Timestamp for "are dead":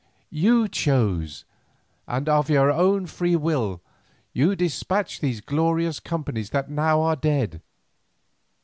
7.03-7.61